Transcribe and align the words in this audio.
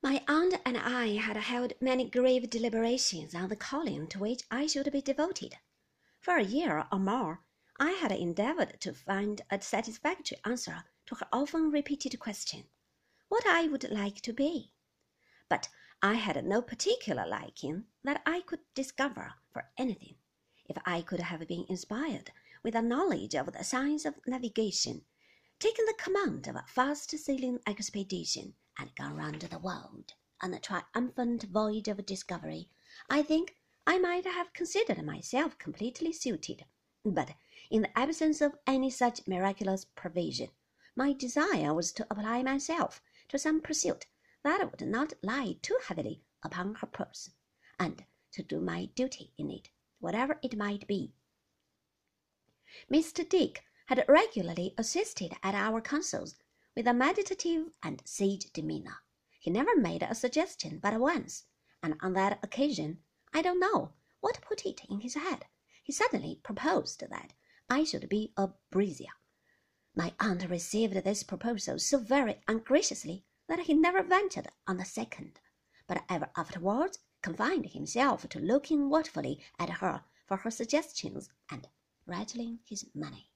My 0.00 0.22
aunt 0.28 0.54
and 0.64 0.76
I 0.76 1.16
had 1.16 1.36
held 1.36 1.72
many 1.80 2.08
grave 2.08 2.48
deliberations 2.48 3.34
on 3.34 3.48
the 3.48 3.56
calling 3.56 4.06
to 4.08 4.20
which 4.20 4.44
I 4.48 4.68
should 4.68 4.92
be 4.92 5.02
devoted. 5.02 5.58
For 6.20 6.36
a 6.36 6.44
year 6.44 6.86
or 6.92 7.00
more 7.00 7.42
I 7.80 7.90
had 7.90 8.12
endeavoured 8.12 8.80
to 8.82 8.94
find 8.94 9.42
a 9.50 9.60
satisfactory 9.60 10.38
answer 10.44 10.84
to 11.06 11.16
her 11.16 11.26
often 11.32 11.72
repeated 11.72 12.16
question, 12.20 12.68
what 13.26 13.44
I 13.44 13.66
would 13.66 13.90
like 13.90 14.20
to 14.20 14.32
be. 14.32 14.72
But 15.48 15.68
I 16.00 16.14
had 16.14 16.44
no 16.44 16.62
particular 16.62 17.26
liking 17.26 17.86
that 18.04 18.22
I 18.24 18.42
could 18.42 18.60
discover 18.74 19.34
for 19.52 19.68
anything. 19.76 20.14
If 20.68 20.76
I 20.86 21.02
could 21.02 21.20
have 21.20 21.48
been 21.48 21.66
inspired 21.68 22.30
with 22.62 22.76
a 22.76 22.82
knowledge 22.82 23.34
of 23.34 23.52
the 23.52 23.64
science 23.64 24.04
of 24.04 24.24
navigation, 24.28 25.06
taken 25.58 25.84
the 25.86 25.94
command 25.94 26.46
of 26.46 26.54
a 26.54 26.64
fast 26.68 27.10
sailing 27.10 27.58
expedition, 27.66 28.54
and 28.78 28.94
gone 28.94 29.16
round 29.16 29.40
the 29.40 29.58
world 29.58 30.12
on 30.40 30.54
a 30.54 30.60
triumphant 30.60 31.42
voyage 31.44 31.88
of 31.88 32.06
discovery, 32.06 32.68
I 33.10 33.22
think 33.22 33.56
I 33.86 33.98
might 33.98 34.24
have 34.24 34.52
considered 34.52 35.04
myself 35.04 35.58
completely 35.58 36.12
suited. 36.12 36.64
But 37.04 37.34
in 37.70 37.82
the 37.82 37.98
absence 37.98 38.40
of 38.40 38.56
any 38.66 38.90
such 38.90 39.26
miraculous 39.26 39.84
provision, 39.84 40.50
my 40.94 41.12
desire 41.12 41.74
was 41.74 41.90
to 41.92 42.06
apply 42.10 42.42
myself 42.42 43.02
to 43.28 43.38
some 43.38 43.60
pursuit 43.60 44.06
that 44.44 44.70
would 44.70 44.86
not 44.86 45.14
lie 45.22 45.56
too 45.60 45.78
heavily 45.86 46.22
upon 46.44 46.76
her 46.76 46.86
purse, 46.86 47.30
and 47.80 48.04
to 48.32 48.42
do 48.42 48.60
my 48.60 48.86
duty 48.94 49.32
in 49.36 49.50
it, 49.50 49.70
whatever 49.98 50.38
it 50.42 50.56
might 50.56 50.86
be. 50.86 51.12
Mr. 52.92 53.28
Dick 53.28 53.64
had 53.88 54.04
regularly 54.06 54.74
assisted 54.76 55.32
at 55.42 55.54
our 55.54 55.80
councils 55.80 56.34
with 56.76 56.86
a 56.86 56.92
meditative 56.92 57.70
and 57.82 58.02
sage 58.04 58.52
demeanour. 58.52 58.98
He 59.40 59.50
never 59.50 59.74
made 59.74 60.02
a 60.02 60.14
suggestion 60.14 60.78
but 60.78 61.00
once, 61.00 61.44
and 61.82 61.94
on 62.02 62.12
that 62.12 62.38
occasion, 62.42 62.98
I 63.32 63.40
don't 63.40 63.58
know 63.58 63.94
what 64.20 64.42
put 64.42 64.66
it 64.66 64.82
in 64.90 65.00
his 65.00 65.14
head, 65.14 65.46
he 65.82 65.90
suddenly 65.90 66.38
proposed 66.42 67.00
that 67.08 67.32
I 67.70 67.84
should 67.84 68.10
be 68.10 68.34
a 68.36 68.50
brazier. 68.70 69.14
My 69.96 70.12
aunt 70.20 70.50
received 70.50 70.92
this 71.02 71.22
proposal 71.22 71.78
so 71.78 71.98
very 71.98 72.42
ungraciously 72.46 73.24
that 73.48 73.60
he 73.60 73.72
never 73.72 74.02
ventured 74.02 74.48
on 74.66 74.76
the 74.76 74.84
second, 74.84 75.40
but 75.86 76.04
ever 76.10 76.28
afterwards 76.36 76.98
confined 77.22 77.70
himself 77.70 78.28
to 78.28 78.38
looking 78.38 78.90
watchfully 78.90 79.42
at 79.58 79.70
her 79.80 80.04
for 80.26 80.36
her 80.36 80.50
suggestions 80.50 81.30
and 81.50 81.68
rattling 82.06 82.58
his 82.68 82.84
money. 82.94 83.30